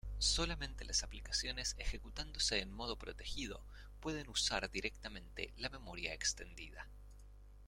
[0.17, 3.61] Solamente las aplicaciones ejecutándose en modo protegido
[3.99, 6.87] pueden usar directamente la memoria extendida.